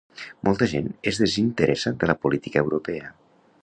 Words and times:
Molta 0.47 0.67
gent 0.71 0.87
es 1.13 1.21
desinteressa 1.25 1.95
de 2.05 2.11
la 2.13 2.19
política 2.25 2.67
europea. 2.67 3.17